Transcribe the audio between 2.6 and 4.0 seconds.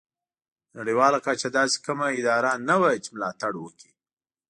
نه وه چې ملاتړ وکړي.